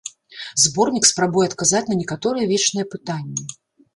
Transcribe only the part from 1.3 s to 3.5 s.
адказаць на некаторыя вечныя пытанні.